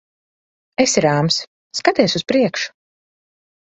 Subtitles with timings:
[0.85, 1.39] Esi rāms.
[1.83, 2.77] Skaties uz priekšu.